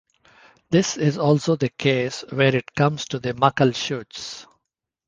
This 0.71 0.97
is 0.97 1.19
also 1.19 1.55
the 1.55 1.69
case 1.69 2.23
where 2.31 2.55
it 2.55 2.73
comes 2.73 3.05
to 3.05 3.19
the 3.19 3.35
Muckleshoots. 3.35 4.47